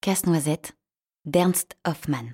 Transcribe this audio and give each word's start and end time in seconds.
Casse-noisette 0.00 0.76
d'Ernst 1.24 1.76
Hoffmann. 1.84 2.30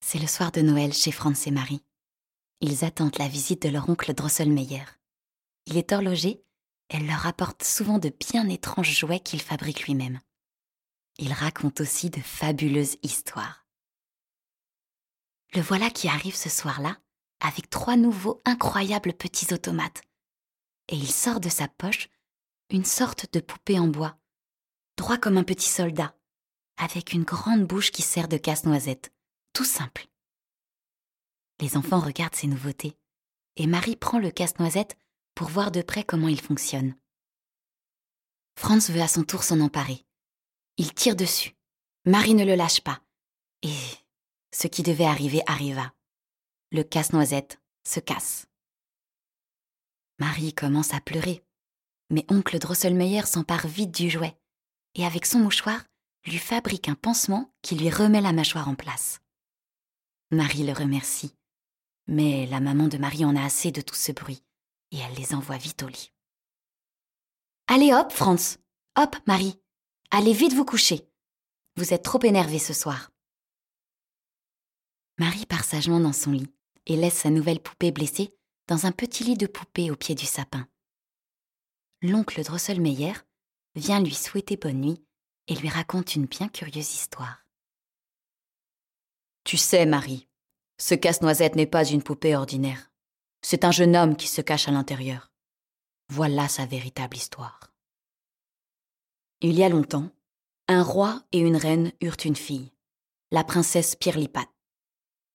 C'est 0.00 0.18
le 0.18 0.26
soir 0.26 0.52
de 0.52 0.60
Noël 0.60 0.92
chez 0.92 1.10
Franz 1.10 1.48
et 1.48 1.50
Marie. 1.50 1.82
Ils 2.60 2.84
attendent 2.84 3.18
la 3.18 3.26
visite 3.26 3.62
de 3.62 3.70
leur 3.70 3.88
oncle 3.88 4.12
Drosselmeyer. 4.12 4.84
Il 5.64 5.78
est 5.78 5.92
horloger, 5.92 6.44
elle 6.90 7.06
leur 7.06 7.26
apporte 7.26 7.62
souvent 7.64 7.98
de 7.98 8.10
bien 8.10 8.50
étranges 8.50 8.92
jouets 8.92 9.20
qu'il 9.20 9.40
fabrique 9.40 9.86
lui-même. 9.86 10.20
Il 11.18 11.32
raconte 11.32 11.80
aussi 11.80 12.10
de 12.10 12.20
fabuleuses 12.20 12.96
histoires. 13.02 13.66
Le 15.54 15.60
voilà 15.60 15.90
qui 15.90 16.08
arrive 16.08 16.36
ce 16.36 16.48
soir-là 16.48 16.96
avec 17.40 17.70
trois 17.70 17.96
nouveaux 17.96 18.40
incroyables 18.44 19.12
petits 19.12 19.52
automates. 19.52 20.02
Et 20.88 20.96
il 20.96 21.10
sort 21.10 21.40
de 21.40 21.48
sa 21.48 21.68
poche 21.68 22.08
une 22.70 22.84
sorte 22.84 23.32
de 23.32 23.40
poupée 23.40 23.78
en 23.78 23.88
bois, 23.88 24.18
droit 24.96 25.18
comme 25.18 25.38
un 25.38 25.44
petit 25.44 25.68
soldat, 25.68 26.14
avec 26.76 27.12
une 27.12 27.24
grande 27.24 27.66
bouche 27.66 27.90
qui 27.90 28.02
sert 28.02 28.28
de 28.28 28.36
casse-noisette 28.36 29.12
tout 29.52 29.64
simple. 29.64 30.06
Les 31.60 31.76
enfants 31.76 32.00
regardent 32.00 32.34
ces 32.34 32.46
nouveautés, 32.46 32.96
et 33.56 33.66
Marie 33.66 33.96
prend 33.96 34.18
le 34.18 34.30
casse-noisette 34.30 34.96
pour 35.34 35.48
voir 35.48 35.70
de 35.70 35.82
près 35.82 36.04
comment 36.04 36.28
il 36.28 36.40
fonctionne. 36.40 36.94
Franz 38.56 38.92
veut 38.92 39.02
à 39.02 39.08
son 39.08 39.24
tour 39.24 39.42
s'en 39.42 39.60
emparer. 39.60 40.04
Il 40.78 40.94
tire 40.94 41.16
dessus. 41.16 41.56
Marie 42.04 42.34
ne 42.34 42.44
le 42.44 42.54
lâche 42.54 42.80
pas. 42.80 43.02
Et 43.62 43.74
ce 44.54 44.68
qui 44.68 44.82
devait 44.82 45.04
arriver 45.04 45.42
arriva. 45.46 45.92
Le 46.70 46.82
casse-noisette 46.82 47.60
se 47.86 48.00
casse. 48.00 48.46
Marie 50.20 50.54
commence 50.54 50.94
à 50.94 51.00
pleurer, 51.00 51.44
mais 52.10 52.24
oncle 52.28 52.58
Drosselmeyer 52.58 53.22
s'empare 53.26 53.66
vite 53.66 53.90
du 53.90 54.08
jouet 54.08 54.38
et 54.94 55.04
avec 55.04 55.26
son 55.26 55.38
mouchoir 55.38 55.84
lui 56.24 56.38
fabrique 56.38 56.88
un 56.88 56.94
pansement 56.94 57.52
qui 57.62 57.76
lui 57.76 57.90
remet 57.90 58.20
la 58.20 58.32
mâchoire 58.32 58.68
en 58.68 58.74
place. 58.74 59.20
Marie 60.30 60.64
le 60.64 60.72
remercie. 60.72 61.34
Mais 62.06 62.46
la 62.46 62.60
maman 62.60 62.88
de 62.88 62.98
Marie 62.98 63.24
en 63.24 63.36
a 63.36 63.44
assez 63.44 63.70
de 63.70 63.80
tout 63.80 63.94
ce 63.94 64.12
bruit, 64.12 64.42
et 64.92 64.98
elle 64.98 65.14
les 65.14 65.34
envoie 65.34 65.58
vite 65.58 65.82
au 65.82 65.88
lit. 65.88 66.12
Allez 67.66 67.92
hop, 67.92 68.12
Franz. 68.12 68.58
Hop, 68.96 69.16
Marie. 69.26 69.58
Allez 70.10 70.32
vite 70.32 70.54
vous 70.54 70.64
coucher. 70.64 71.06
Vous 71.76 71.92
êtes 71.92 72.02
trop 72.02 72.22
énervés 72.22 72.58
ce 72.58 72.72
soir. 72.72 73.10
Marie 75.18 75.44
part 75.44 75.64
sagement 75.64 76.00
dans 76.00 76.14
son 76.14 76.32
lit 76.32 76.50
et 76.86 76.96
laisse 76.96 77.18
sa 77.18 77.30
nouvelle 77.30 77.60
poupée 77.60 77.92
blessée 77.92 78.34
dans 78.68 78.86
un 78.86 78.92
petit 78.92 79.24
lit 79.24 79.36
de 79.36 79.46
poupée 79.46 79.90
au 79.90 79.96
pied 79.96 80.14
du 80.14 80.24
sapin. 80.24 80.66
L'oncle 82.00 82.42
Drosselmeyer 82.42 83.12
vient 83.74 84.00
lui 84.00 84.14
souhaiter 84.14 84.56
bonne 84.56 84.80
nuit 84.80 85.04
et 85.46 85.54
lui 85.54 85.68
raconte 85.68 86.14
une 86.14 86.26
bien 86.26 86.48
curieuse 86.48 86.94
histoire. 86.94 87.44
Tu 89.44 89.58
sais, 89.58 89.84
Marie, 89.84 90.26
ce 90.78 90.94
casse-noisette 90.94 91.54
n'est 91.54 91.66
pas 91.66 91.84
une 91.84 92.02
poupée 92.02 92.34
ordinaire. 92.34 92.90
C'est 93.42 93.64
un 93.64 93.72
jeune 93.72 93.94
homme 93.94 94.16
qui 94.16 94.28
se 94.28 94.40
cache 94.40 94.68
à 94.68 94.72
l'intérieur. 94.72 95.30
Voilà 96.08 96.48
sa 96.48 96.64
véritable 96.64 97.16
histoire. 97.16 97.67
Il 99.40 99.56
y 99.56 99.62
a 99.62 99.68
longtemps, 99.68 100.10
un 100.66 100.82
roi 100.82 101.22
et 101.30 101.38
une 101.38 101.56
reine 101.56 101.92
eurent 102.00 102.16
une 102.24 102.34
fille, 102.34 102.72
la 103.30 103.44
princesse 103.44 103.94
Pirlipat, 103.94 104.48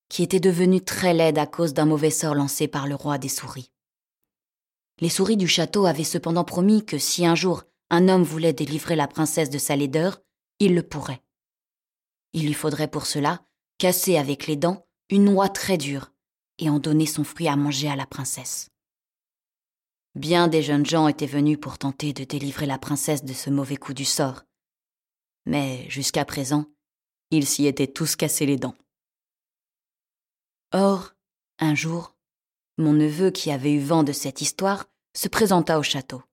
qui 0.10 0.24
était 0.24 0.42
devenue 0.42 0.84
très 0.84 1.14
laide 1.14 1.38
à 1.38 1.46
cause 1.46 1.74
d'un 1.74 1.86
mauvais 1.86 2.10
sort 2.10 2.36
lancé 2.36 2.68
par 2.68 2.86
le 2.86 2.96
roi 2.96 3.18
des 3.18 3.30
souris. 3.30 3.72
Les 5.00 5.08
souris 5.08 5.38
du 5.38 5.48
château 5.48 5.86
avaient 5.86 6.04
cependant 6.04 6.44
promis 6.44 6.86
que 6.86 6.98
si 6.98 7.26
un 7.26 7.36
jour 7.36 7.64
un 7.90 8.10
homme 8.10 8.24
voulait 8.24 8.52
délivrer 8.52 8.98
la 8.98 9.08
princesse 9.08 9.50
de 9.50 9.58
sa 9.58 9.78
laideur, 9.78 10.22
il 10.60 10.76
le 10.76 10.84
pourrait. 10.84 11.24
Il 12.34 12.46
lui 12.46 12.54
faudrait 12.54 12.90
pour 12.90 13.06
cela 13.06 13.46
casser 13.78 14.18
avec 14.18 14.48
les 14.48 14.58
dents 14.58 14.86
une 15.10 15.24
noix 15.24 15.48
très 15.48 15.78
dure 15.78 16.12
et 16.60 16.70
en 16.70 16.80
donner 16.80 17.06
son 17.06 17.24
fruit 17.24 17.48
à 17.48 17.56
manger 17.56 17.88
à 17.88 17.96
la 17.96 18.06
princesse. 18.06 18.70
Bien 20.16 20.48
des 20.48 20.62
jeunes 20.62 20.86
gens 20.86 21.08
étaient 21.08 21.26
venus 21.26 21.58
pour 21.60 21.78
tenter 21.78 22.14
de 22.14 22.24
délivrer 22.24 22.66
la 22.66 22.78
princesse 22.78 23.24
de 23.24 23.34
ce 23.34 23.50
mauvais 23.50 23.78
coup 23.78 23.94
du 23.94 24.06
sort. 24.06 24.44
Mais 25.46 25.90
jusqu'à 25.90 26.24
présent, 26.24 26.66
ils 27.32 27.48
s'y 27.48 27.66
étaient 27.66 27.88
tous 27.88 28.16
cassés 28.16 28.46
les 28.46 28.58
dents. 28.58 28.76
Or, 30.72 31.14
un 31.60 31.74
jour, 31.74 32.16
mon 32.78 32.94
neveu 32.94 33.32
qui 33.32 33.52
avait 33.52 33.74
eu 33.74 33.80
vent 33.80 34.04
de 34.04 34.12
cette 34.12 34.42
histoire 34.42 34.86
se 35.16 35.28
présenta 35.28 35.80
au 35.80 35.84
château. 35.84 36.24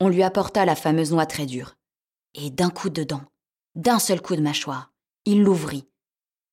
On 0.00 0.08
lui 0.08 0.22
apporta 0.22 0.64
la 0.64 0.76
fameuse 0.76 1.12
noix 1.12 1.26
très 1.26 1.46
dure, 1.46 1.76
et 2.34 2.50
d'un 2.50 2.70
coup 2.70 2.90
de 2.90 3.04
dent, 3.04 3.24
d'un 3.74 3.98
seul 3.98 4.20
coup 4.20 4.36
de 4.36 4.42
mâchoire, 4.42 4.92
il 5.24 5.42
l'ouvrit 5.42 5.88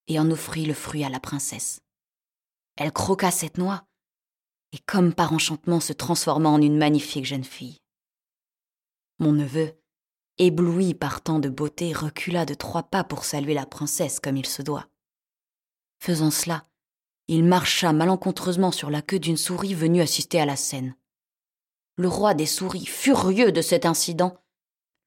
et 0.08 0.20
en 0.20 0.30
offrit 0.32 0.66
le 0.66 0.74
fruit 0.74 1.04
à 1.04 1.10
la 1.10 1.20
princesse. 1.20 1.82
Elle 2.76 2.92
croqua 2.92 3.32
cette 3.32 3.58
noix, 3.58 3.86
et 4.74 4.80
comme 4.80 5.14
par 5.14 5.32
enchantement 5.32 5.80
se 5.80 5.94
transforma 5.94 6.50
en 6.50 6.62
une 6.62 6.78
magnifique 6.78 7.26
jeune 7.26 7.44
fille. 7.44 7.80
Mon 9.20 9.32
neveu, 9.32 9.74
ébloui 10.40 10.96
par 10.96 11.22
tant 11.22 11.40
de 11.40 11.50
beauté, 11.50 11.94
recula 11.94 12.46
de 12.46 12.56
trois 12.56 12.84
pas 12.84 13.04
pour 13.04 13.24
saluer 13.24 13.54
la 13.54 13.66
princesse 13.66 14.20
comme 14.20 14.36
il 14.36 14.48
se 14.48 14.62
doit. 14.62 14.88
Faisant 16.00 16.32
cela, 16.32 16.68
il 17.28 17.46
marcha 17.46 17.94
malencontreusement 17.94 18.72
sur 18.72 18.90
la 18.90 19.02
queue 19.02 19.20
d'une 19.20 19.38
souris 19.38 19.76
venue 19.76 20.02
assister 20.02 20.42
à 20.42 20.46
la 20.46 20.56
scène. 20.56 20.96
Le 21.96 22.08
roi 22.08 22.34
des 22.34 22.48
souris, 22.48 22.86
furieux 22.86 23.52
de 23.52 23.62
cet 23.62 23.86
incident, 23.86 24.36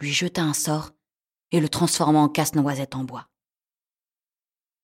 lui 0.00 0.12
jeta 0.12 0.42
un 0.42 0.54
sort 0.54 0.92
et 1.50 1.60
le 1.60 1.68
transforma 1.68 2.20
en 2.20 2.28
casse-noisette 2.28 2.94
en 2.94 3.04
bois. 3.04 3.28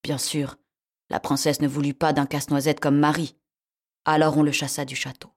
Bien 0.03 0.19
sûr, 0.19 0.57
la 1.09 1.21
princesse 1.21 1.61
ne 1.61 1.69
voulut 1.69 1.95
pas 1.95 2.13
d'un 2.13 2.27
casse-noisette 2.27 2.81
comme 2.81 2.99
Marie. 2.99 3.37
Alors 4.05 4.37
on 4.37 4.43
le 4.43 4.53
chassa 4.53 4.85
du 4.85 4.97
château. 4.97 5.33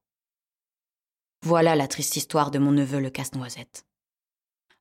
Voilà 1.44 1.76
la 1.76 1.88
triste 1.88 2.16
histoire 2.16 2.50
de 2.50 2.58
mon 2.58 2.72
neveu 2.72 3.00
le 3.00 3.12
casse-noisette. 3.12 3.86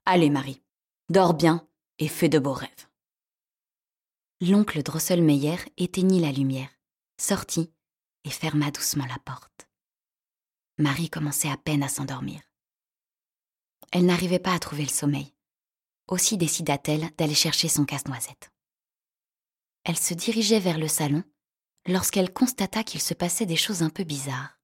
Allez, 0.06 0.30
Marie, 0.30 0.62
dors 1.10 1.34
bien 1.34 1.68
et 1.98 2.08
fais 2.08 2.30
de 2.30 2.38
beaux 2.38 2.54
rêves. 2.54 2.88
L'oncle 4.40 4.82
Drosselmeyer 4.82 5.56
éteignit 5.76 6.20
la 6.20 6.32
lumière, 6.32 6.70
sortit 7.20 7.70
et 8.24 8.30
ferma 8.30 8.70
doucement 8.70 9.06
la 9.06 9.18
porte. 9.18 9.68
Marie 10.78 11.10
commençait 11.10 11.50
à 11.50 11.56
peine 11.58 11.82
à 11.82 11.88
s'endormir. 11.88 12.40
Elle 13.92 14.06
n'arrivait 14.06 14.38
pas 14.38 14.54
à 14.54 14.58
trouver 14.58 14.82
le 14.82 14.88
sommeil. 14.88 15.34
Aussi 16.08 16.36
décida-t-elle 16.36 17.10
d'aller 17.16 17.34
chercher 17.34 17.68
son 17.68 17.84
casse-noisette. 17.84 18.50
Elle 19.84 19.98
se 19.98 20.14
dirigeait 20.14 20.60
vers 20.60 20.78
le 20.78 20.88
salon 20.88 21.22
lorsqu'elle 21.86 22.32
constata 22.32 22.82
qu'il 22.82 23.00
se 23.00 23.14
passait 23.14 23.46
des 23.46 23.56
choses 23.56 23.82
un 23.82 23.90
peu 23.90 24.04
bizarres. 24.04 24.58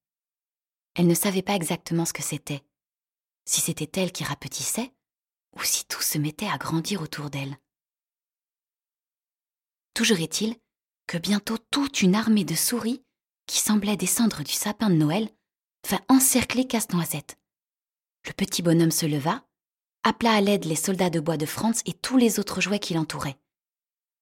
Elle 0.94 1.06
ne 1.06 1.14
savait 1.14 1.42
pas 1.42 1.54
exactement 1.54 2.04
ce 2.04 2.12
que 2.12 2.22
c'était, 2.22 2.64
si 3.44 3.60
c'était 3.60 4.00
elle 4.00 4.12
qui 4.12 4.24
rapetissait 4.24 4.92
ou 5.56 5.62
si 5.62 5.84
tout 5.86 6.02
se 6.02 6.18
mettait 6.18 6.48
à 6.48 6.58
grandir 6.58 7.02
autour 7.02 7.30
d'elle. 7.30 7.58
Toujours 9.94 10.20
est-il 10.20 10.56
que 11.06 11.18
bientôt 11.18 11.58
toute 11.58 12.02
une 12.02 12.14
armée 12.14 12.44
de 12.44 12.54
souris, 12.54 13.04
qui 13.46 13.58
semblait 13.58 13.96
descendre 13.96 14.44
du 14.44 14.52
sapin 14.52 14.90
de 14.90 14.94
Noël, 14.94 15.28
vint 15.88 16.00
encercler 16.08 16.68
Casse-Noisette. 16.68 17.36
Le 18.26 18.32
petit 18.32 18.62
bonhomme 18.62 18.92
se 18.92 19.06
leva, 19.06 19.44
appela 20.04 20.34
à 20.34 20.40
l'aide 20.40 20.66
les 20.66 20.76
soldats 20.76 21.10
de 21.10 21.18
bois 21.18 21.36
de 21.36 21.46
France 21.46 21.82
et 21.84 21.94
tous 21.94 22.16
les 22.16 22.38
autres 22.38 22.60
jouets 22.60 22.78
qui 22.78 22.94
l'entouraient. 22.94 23.40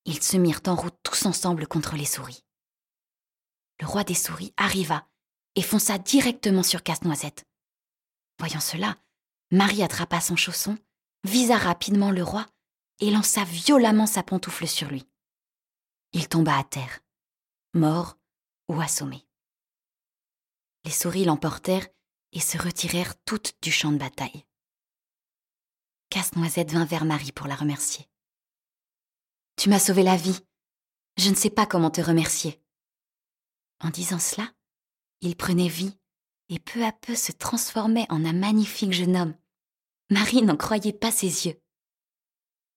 Ils 0.07 0.23
se 0.23 0.39
mirent 0.39 0.63
en 0.67 0.77
route 0.77 0.97
tous 1.03 1.27
ensemble 1.27 1.67
contre 1.67 1.97
les 1.97 2.07
souris. 2.07 2.43
Le 3.81 3.87
roi 3.87 4.05
des 4.05 4.15
souris 4.15 4.53
arriva 4.57 5.07
et 5.55 5.63
fonça 5.63 5.99
directement 5.99 6.63
sur 6.63 6.83
Casse-Noisette. 6.83 7.45
Voyant 8.39 8.61
cela, 8.61 8.97
Marie 9.51 9.83
attrapa 9.83 10.21
son 10.21 10.37
chausson, 10.37 10.79
visa 11.25 11.57
rapidement 11.57 12.11
le 12.11 12.23
roi 12.23 12.47
et 13.01 13.11
lança 13.11 13.45
violemment 13.45 14.07
sa 14.07 14.23
pantoufle 14.23 14.67
sur 14.67 14.89
lui. 14.89 15.05
Il 16.13 16.29
tomba 16.29 16.57
à 16.57 16.65
terre, 16.65 17.01
mort 17.75 18.19
ou 18.69 18.81
assommé. 18.81 19.27
Les 20.85 20.91
souris 20.91 21.25
l'emportèrent 21.25 21.87
et 22.33 22.41
se 22.41 22.59
retirèrent 22.59 23.15
toutes 23.25 23.57
du 23.63 23.73
champ 23.73 23.93
de 23.93 23.99
bataille. 23.99 24.45
Casse-Noisette 26.11 26.73
vint 26.73 26.85
vers 26.85 27.05
Marie 27.05 27.33
pour 27.33 27.47
la 27.47 27.55
remercier. 27.55 28.09
Tu 29.57 29.69
m'as 29.69 29.79
sauvé 29.79 30.03
la 30.03 30.17
vie. 30.17 30.41
Je 31.17 31.31
ne 31.31 31.35
sais 31.35 31.51
pas 31.51 31.67
comment 31.67 31.91
te 31.91 32.01
remercier. 32.01 32.63
En 33.81 33.91
disant 33.91 34.19
cela, 34.19 34.51
il 35.21 35.37
prenait 35.37 35.69
vie 35.69 35.97
et 36.49 36.59
peu 36.59 36.85
à 36.85 36.93
peu 36.93 37.15
se 37.15 37.33
transformait 37.33 38.07
en 38.11 38.25
un 38.25 38.33
magnifique 38.33 38.93
jeune 38.93 39.17
homme. 39.17 39.35
Marie 40.11 40.43
n'en 40.43 40.57
croyait 40.57 40.93
pas 40.93 41.11
ses 41.11 41.47
yeux. 41.47 41.61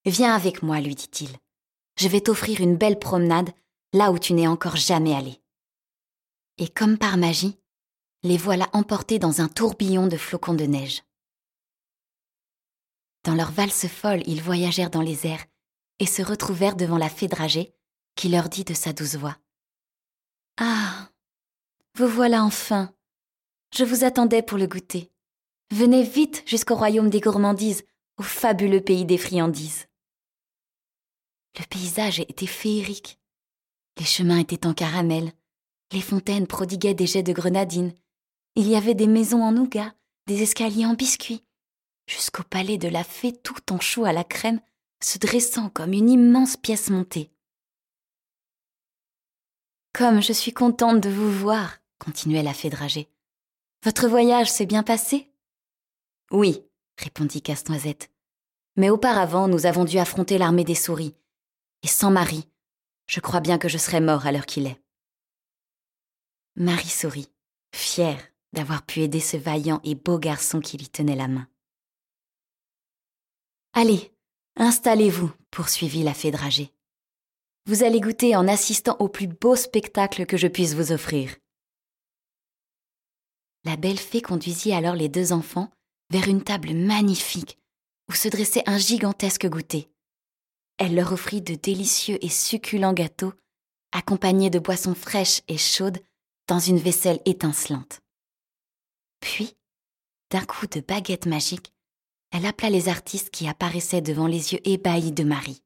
Viens 0.06 0.36
avec 0.36 0.64
moi, 0.64 0.82
lui 0.82 0.96
dit-il. 0.96 1.30
Je 1.98 2.08
vais 2.08 2.22
t'offrir 2.22 2.62
une 2.62 2.76
belle 2.76 3.00
promenade 3.00 3.52
là 3.94 4.12
où 4.12 4.20
tu 4.20 4.34
n'es 4.34 4.48
encore 4.48 4.76
jamais 4.76 5.14
allé. 5.14 5.42
Et 6.58 6.68
comme 6.68 6.98
par 6.98 7.18
magie, 7.18 7.58
les 8.24 8.38
voilà 8.38 8.70
emportés 8.74 9.20
dans 9.20 9.42
un 9.42 9.48
tourbillon 9.48 10.08
de 10.08 10.18
flocons 10.18 10.54
de 10.54 10.66
neige. 10.66 11.04
Dans 13.24 13.36
leur 13.36 13.52
valse 13.52 13.88
folle, 13.88 14.24
ils 14.26 14.42
voyagèrent 14.42 14.90
dans 14.90 15.02
les 15.02 15.28
airs 15.28 15.46
et 16.00 16.06
se 16.06 16.22
retrouvèrent 16.22 16.76
devant 16.76 16.98
la 16.98 17.10
fée 17.10 17.28
dragée, 17.28 17.74
qui 18.16 18.30
leur 18.30 18.50
dit 18.50 18.64
de 18.64 18.74
sa 18.74 18.94
douce 18.94 19.16
voix 19.16 19.38
Ah 20.64 21.10
Vous 21.96 22.08
voilà 22.08 22.44
enfin 22.44 22.94
Je 23.76 23.84
vous 23.84 24.04
attendais 24.04 24.44
pour 24.44 24.60
le 24.60 24.68
goûter. 24.68 25.10
Venez 25.72 26.04
vite 26.04 26.44
jusqu'au 26.46 26.76
royaume 26.76 27.10
des 27.10 27.20
gourmandises, 27.20 27.84
au 28.18 28.22
fabuleux 28.22 28.80
pays 28.80 29.06
des 29.06 29.18
friandises. 29.18 29.88
Le 31.58 31.66
paysage 31.66 32.20
était 32.20 32.46
féerique. 32.46 33.20
Les 33.98 34.06
chemins 34.06 34.38
étaient 34.38 34.68
en 34.68 34.76
caramel, 34.76 35.32
les 35.94 36.02
fontaines 36.02 36.46
prodiguaient 36.46 36.94
des 36.94 37.08
jets 37.08 37.24
de 37.24 37.34
grenadines, 37.34 37.96
il 38.54 38.68
y 38.68 38.76
avait 38.76 38.94
des 38.94 39.08
maisons 39.08 39.42
en 39.42 39.52
nougat, 39.52 39.96
des 40.28 40.44
escaliers 40.44 40.86
en 40.86 40.94
biscuits, 40.94 41.44
jusqu'au 42.06 42.44
palais 42.44 42.78
de 42.78 42.88
la 42.88 43.04
fée 43.04 43.34
tout 43.34 43.74
en 43.74 43.80
chou 43.80 44.06
à 44.06 44.14
la 44.14 44.24
crème, 44.24 44.62
se 45.04 45.18
dressant 45.18 45.70
comme 45.70 45.94
une 45.94 46.12
immense 46.12 46.56
pièce 46.56 46.92
montée. 46.92 47.32
Comme 49.94 50.22
je 50.22 50.32
suis 50.32 50.54
contente 50.54 51.02
de 51.02 51.10
vous 51.10 51.32
voir, 51.32 51.78
continuait 52.00 52.44
la 52.44 52.54
fée 52.54 52.70
dragée. 52.70 53.10
Votre 53.84 54.08
voyage 54.08 54.50
s'est 54.50 54.66
bien 54.66 54.84
passé? 54.84 55.30
Oui, 56.32 56.64
répondit 56.98 57.42
Casse-Noisette. 57.42 58.10
Mais 58.78 58.90
auparavant, 58.90 59.50
nous 59.50 59.66
avons 59.66 59.84
dû 59.84 59.98
affronter 59.98 60.38
l'armée 60.38 60.64
des 60.64 60.76
souris. 60.76 61.16
Et 61.84 61.88
sans 61.88 62.10
Marie, 62.10 62.48
je 63.08 63.20
crois 63.20 63.42
bien 63.42 63.58
que 63.58 63.68
je 63.68 63.78
serais 63.78 64.00
mort 64.00 64.26
à 64.26 64.32
l'heure 64.32 64.46
qu'il 64.46 64.66
est. 64.66 64.82
Marie 66.56 66.88
sourit, 66.88 67.30
fière 67.76 68.22
d'avoir 68.54 68.86
pu 68.86 69.02
aider 69.02 69.20
ce 69.20 69.36
vaillant 69.36 69.82
et 69.84 69.96
beau 69.96 70.20
garçon 70.20 70.62
qui 70.62 70.78
lui 70.78 70.88
tenait 70.88 71.16
la 71.16 71.28
main. 71.28 71.48
Allez, 73.74 74.14
installez-vous, 74.56 75.32
poursuivit 75.50 76.04
la 76.04 76.14
fée 76.14 76.32
dragée. 76.32 76.74
Vous 77.66 77.84
allez 77.84 78.00
goûter 78.00 78.36
en 78.36 78.48
assistant 78.48 78.96
au 79.00 79.08
plus 79.08 79.28
beau 79.28 79.56
spectacle 79.56 80.26
que 80.26 80.36
je 80.36 80.48
puisse 80.48 80.74
vous 80.74 80.92
offrir. 80.92 81.36
La 83.64 83.78
belle 83.78 84.00
fée 84.00 84.22
conduisit 84.22 84.74
alors 84.74 84.96
les 84.96 85.10
deux 85.10 85.32
enfants 85.32 85.70
vers 86.10 86.28
une 86.28 86.44
table 86.44 86.74
magnifique 86.74 87.60
où 88.10 88.14
se 88.14 88.28
dressait 88.28 88.64
un 88.66 88.80
gigantesque 88.80 89.48
goûter. 89.48 89.92
Elle 90.78 90.96
leur 90.96 91.14
offrit 91.14 91.42
de 91.42 91.54
délicieux 91.54 92.18
et 92.26 92.30
succulents 92.30 92.94
gâteaux, 92.94 93.34
accompagnés 93.92 94.50
de 94.50 94.58
boissons 94.58 94.96
fraîches 94.96 95.42
et 95.48 95.60
chaudes 95.60 96.02
dans 96.48 96.60
une 96.60 96.80
vaisselle 96.80 97.22
étincelante. 97.26 98.02
Puis, 99.20 99.56
d'un 100.32 100.44
coup 100.44 100.66
de 100.66 100.80
baguette 100.80 101.28
magique, 101.28 101.72
elle 102.32 102.48
appela 102.48 102.72
les 102.72 102.90
artistes 102.90 103.30
qui 103.30 103.48
apparaissaient 103.48 104.02
devant 104.02 104.26
les 104.26 104.54
yeux 104.54 104.68
ébahis 104.68 105.12
de 105.12 105.24
Marie. 105.24 105.62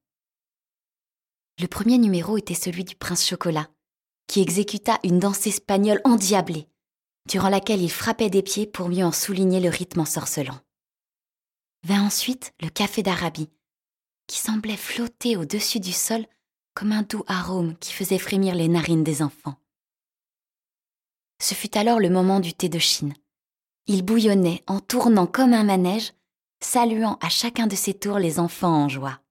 Le 1.59 1.67
premier 1.67 1.97
numéro 1.97 2.37
était 2.37 2.53
celui 2.53 2.83
du 2.83 2.95
prince 2.95 3.25
Chocolat, 3.25 3.69
qui 4.27 4.41
exécuta 4.41 4.99
une 5.03 5.19
danse 5.19 5.47
espagnole 5.47 6.01
endiablée, 6.03 6.67
durant 7.29 7.49
laquelle 7.49 7.81
il 7.81 7.91
frappait 7.91 8.29
des 8.29 8.43
pieds 8.43 8.67
pour 8.67 8.89
mieux 8.89 9.05
en 9.05 9.11
souligner 9.11 9.59
le 9.59 9.69
rythme 9.69 10.01
ensorcelant. 10.01 10.59
Vint 11.83 12.05
ensuite 12.05 12.53
le 12.61 12.69
café 12.69 13.03
d'Arabie, 13.03 13.49
qui 14.27 14.39
semblait 14.39 14.75
flotter 14.75 15.37
au-dessus 15.37 15.79
du 15.79 15.93
sol 15.93 16.25
comme 16.73 16.91
un 16.91 17.03
doux 17.03 17.23
arôme 17.27 17.77
qui 17.77 17.93
faisait 17.93 18.19
frémir 18.19 18.53
les 18.55 18.67
narines 18.67 19.03
des 19.03 19.21
enfants. 19.21 19.55
Ce 21.41 21.53
fut 21.53 21.77
alors 21.77 21.99
le 21.99 22.09
moment 22.09 22.39
du 22.39 22.53
thé 22.53 22.69
de 22.69 22.79
Chine, 22.79 23.13
il 23.87 24.03
bouillonnait 24.03 24.63
en 24.67 24.79
tournant 24.79 25.27
comme 25.27 25.53
un 25.53 25.63
manège, 25.63 26.13
saluant 26.59 27.17
à 27.21 27.29
chacun 27.29 27.67
de 27.67 27.75
ses 27.75 27.93
tours 27.93 28.19
les 28.19 28.39
enfants 28.39 28.83
en 28.83 28.89
joie. 28.89 29.21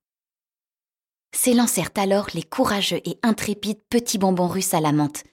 S'élancèrent 1.35 1.91
alors 1.95 2.29
les 2.33 2.43
courageux 2.43 3.01
et 3.03 3.19
intrépides 3.21 3.83
petits 3.89 4.17
bonbons 4.17 4.47
russes 4.47 4.73
à 4.73 4.79
la 4.79 4.93
menthe, 4.93 5.25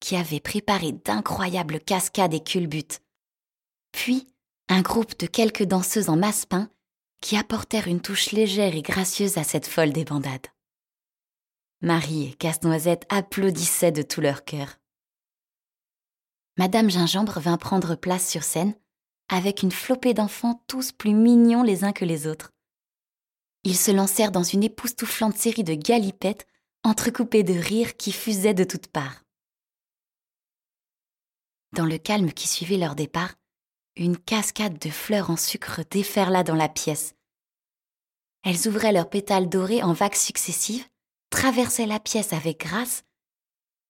qui 0.00 0.16
avaient 0.16 0.40
préparé 0.40 0.92
d'incroyables 0.92 1.78
cascades 1.78 2.32
et 2.32 2.42
culbutes. 2.42 3.02
Puis, 3.92 4.26
un 4.68 4.80
groupe 4.80 5.18
de 5.18 5.26
quelques 5.26 5.64
danseuses 5.64 6.08
en 6.08 6.16
masse-pain 6.16 6.70
qui 7.20 7.36
apportèrent 7.36 7.86
une 7.86 8.00
touche 8.00 8.32
légère 8.32 8.74
et 8.74 8.80
gracieuse 8.80 9.36
à 9.36 9.44
cette 9.44 9.66
folle 9.66 9.92
débandade. 9.92 10.46
Marie 11.82 12.30
et 12.30 12.34
Casse-Noisette 12.34 13.04
applaudissaient 13.10 13.92
de 13.92 14.02
tout 14.02 14.22
leur 14.22 14.44
cœur. 14.44 14.78
Madame 16.56 16.88
Gingembre 16.88 17.40
vint 17.40 17.58
prendre 17.58 17.94
place 17.94 18.26
sur 18.26 18.42
scène, 18.42 18.74
avec 19.28 19.62
une 19.62 19.70
flopée 19.70 20.14
d'enfants 20.14 20.64
tous 20.66 20.92
plus 20.92 21.12
mignons 21.12 21.62
les 21.62 21.84
uns 21.84 21.92
que 21.92 22.06
les 22.06 22.26
autres. 22.26 22.55
Ils 23.66 23.76
se 23.76 23.90
lancèrent 23.90 24.30
dans 24.30 24.44
une 24.44 24.62
époustouflante 24.62 25.36
série 25.36 25.64
de 25.64 25.74
galipettes, 25.74 26.46
entrecoupées 26.84 27.42
de 27.42 27.52
rires 27.52 27.96
qui 27.96 28.12
fusaient 28.12 28.54
de 28.54 28.62
toutes 28.62 28.86
parts. 28.86 29.24
Dans 31.72 31.84
le 31.84 31.98
calme 31.98 32.30
qui 32.30 32.46
suivit 32.46 32.78
leur 32.78 32.94
départ, 32.94 33.34
une 33.96 34.18
cascade 34.18 34.78
de 34.78 34.88
fleurs 34.88 35.30
en 35.30 35.36
sucre 35.36 35.80
déferla 35.90 36.44
dans 36.44 36.54
la 36.54 36.68
pièce. 36.68 37.16
Elles 38.44 38.68
ouvraient 38.68 38.92
leurs 38.92 39.10
pétales 39.10 39.48
dorés 39.48 39.82
en 39.82 39.94
vagues 39.94 40.14
successives, 40.14 40.86
traversaient 41.30 41.86
la 41.86 41.98
pièce 41.98 42.32
avec 42.32 42.60
grâce 42.60 43.02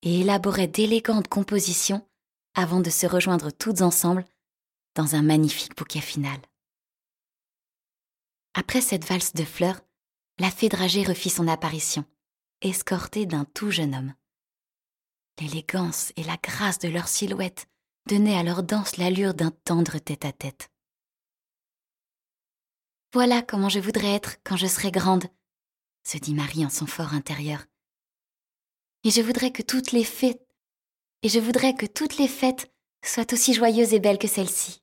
et 0.00 0.20
élaboraient 0.20 0.68
d'élégantes 0.68 1.28
compositions 1.28 2.08
avant 2.54 2.80
de 2.80 2.88
se 2.88 3.06
rejoindre 3.06 3.50
toutes 3.50 3.82
ensemble 3.82 4.24
dans 4.94 5.16
un 5.16 5.22
magnifique 5.22 5.76
bouquet 5.76 6.00
final. 6.00 6.40
Après 8.58 8.80
cette 8.80 9.04
valse 9.04 9.34
de 9.34 9.44
fleurs, 9.44 9.82
la 10.38 10.50
fée 10.50 10.70
dragée 10.70 11.04
refit 11.04 11.28
son 11.28 11.46
apparition, 11.46 12.06
escortée 12.62 13.26
d'un 13.26 13.44
tout 13.44 13.70
jeune 13.70 13.94
homme. 13.94 14.14
L'élégance 15.38 16.10
et 16.16 16.24
la 16.24 16.38
grâce 16.42 16.78
de 16.78 16.88
leur 16.88 17.06
silhouette 17.06 17.68
donnaient 18.06 18.38
à 18.38 18.42
leur 18.42 18.62
danse 18.62 18.96
l'allure 18.96 19.34
d'un 19.34 19.50
tendre 19.50 19.98
tête-à-tête. 19.98 20.70
Voilà 23.12 23.42
comment 23.42 23.68
je 23.68 23.78
voudrais 23.78 24.14
être 24.14 24.38
quand 24.42 24.56
je 24.56 24.66
serai 24.66 24.90
grande, 24.90 25.26
se 26.02 26.16
dit 26.16 26.32
Marie 26.32 26.64
en 26.64 26.70
son 26.70 26.86
fort 26.86 27.12
intérieur. 27.12 27.66
Et 29.04 29.10
je 29.10 29.20
voudrais 29.20 29.52
que 29.52 29.62
toutes 29.62 29.92
les 29.92 30.04
fées 30.04 30.40
et 31.22 31.28
je 31.28 31.40
voudrais 31.40 31.74
que 31.74 31.84
toutes 31.84 32.16
les 32.16 32.28
fêtes 32.28 32.72
soient 33.04 33.34
aussi 33.34 33.52
joyeuses 33.52 33.92
et 33.92 34.00
belles 34.00 34.18
que 34.18 34.28
celle-ci. 34.28 34.82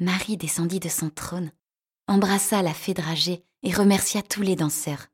Marie 0.00 0.36
descendit 0.36 0.80
de 0.80 0.88
son 0.88 1.08
trône, 1.08 1.52
embrassa 2.06 2.62
la 2.62 2.74
fée 2.74 2.94
dragée 2.94 3.44
et 3.62 3.72
remercia 3.72 4.22
tous 4.22 4.42
les 4.42 4.56
danseurs. 4.56 5.06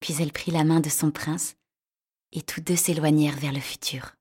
Puis 0.00 0.14
elle 0.20 0.32
prit 0.32 0.50
la 0.50 0.64
main 0.64 0.80
de 0.80 0.90
son 0.90 1.10
prince, 1.10 1.56
et 2.32 2.42
tous 2.42 2.60
deux 2.60 2.76
s'éloignèrent 2.76 3.38
vers 3.38 3.52
le 3.52 3.60
futur. 3.60 4.14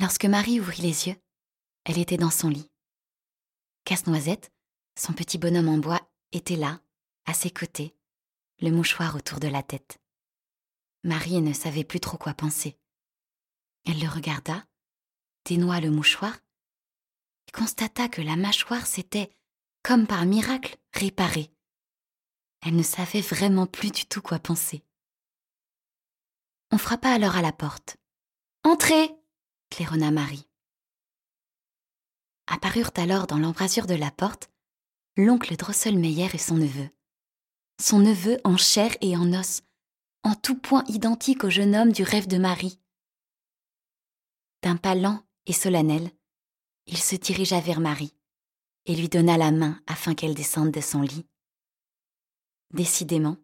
Lorsque 0.00 0.24
Marie 0.24 0.60
ouvrit 0.60 0.82
les 0.82 1.08
yeux, 1.08 1.16
elle 1.84 1.98
était 1.98 2.16
dans 2.16 2.30
son 2.30 2.48
lit. 2.48 2.70
Casse-Noisette, 3.84 4.50
son 4.98 5.12
petit 5.12 5.38
bonhomme 5.38 5.68
en 5.68 5.78
bois, 5.78 6.00
était 6.32 6.56
là, 6.56 6.80
à 7.26 7.34
ses 7.34 7.50
côtés, 7.50 7.94
le 8.60 8.70
mouchoir 8.70 9.14
autour 9.14 9.38
de 9.40 9.48
la 9.48 9.62
tête. 9.62 10.00
Marie 11.04 11.40
ne 11.40 11.52
savait 11.52 11.84
plus 11.84 12.00
trop 12.00 12.16
quoi 12.16 12.34
penser. 12.34 12.76
Elle 13.86 14.00
le 14.00 14.08
regarda, 14.08 14.66
dénoua 15.44 15.80
le 15.80 15.90
mouchoir, 15.90 16.38
constata 17.54 18.08
que 18.08 18.20
la 18.20 18.36
mâchoire 18.36 18.86
s'était, 18.86 19.30
comme 19.82 20.06
par 20.06 20.26
miracle, 20.26 20.76
réparée. 20.92 21.50
Elle 22.62 22.76
ne 22.76 22.82
savait 22.82 23.20
vraiment 23.20 23.66
plus 23.66 23.90
du 23.90 24.06
tout 24.06 24.20
quoi 24.20 24.38
penser. 24.38 24.82
On 26.72 26.78
frappa 26.78 27.10
alors 27.10 27.36
à 27.36 27.42
la 27.42 27.52
porte. 27.52 27.96
Entrez 28.64 29.14
claironna 29.70 30.10
Marie. 30.10 30.48
Apparurent 32.46 32.92
alors 32.96 33.26
dans 33.26 33.38
l'embrasure 33.38 33.86
de 33.86 33.94
la 33.94 34.10
porte 34.10 34.50
l'oncle 35.16 35.56
Drosselmeyer 35.56 36.28
et 36.34 36.38
son 36.38 36.56
neveu. 36.56 36.90
Son 37.80 38.00
neveu 38.00 38.38
en 38.44 38.56
chair 38.56 38.96
et 39.00 39.16
en 39.16 39.32
os, 39.32 39.62
en 40.22 40.34
tout 40.34 40.58
point 40.58 40.84
identique 40.88 41.44
au 41.44 41.50
jeune 41.50 41.76
homme 41.76 41.92
du 41.92 42.02
rêve 42.02 42.26
de 42.26 42.38
Marie. 42.38 42.80
D'un 44.62 44.76
pas 44.76 44.94
lent 44.94 45.22
et 45.46 45.52
solennel, 45.52 46.10
il 46.86 46.98
se 46.98 47.16
dirigea 47.16 47.60
vers 47.60 47.80
Marie 47.80 48.14
et 48.86 48.94
lui 48.94 49.08
donna 49.08 49.36
la 49.36 49.50
main 49.50 49.80
afin 49.86 50.14
qu'elle 50.14 50.34
descende 50.34 50.70
de 50.70 50.80
son 50.80 51.02
lit. 51.02 51.26
Décidément, 52.72 53.36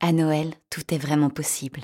à 0.00 0.12
Noël, 0.12 0.54
tout 0.70 0.92
est 0.92 0.98
vraiment 0.98 1.30
possible. 1.30 1.82